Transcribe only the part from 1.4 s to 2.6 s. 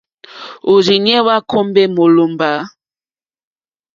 kùmbè mólòmbá.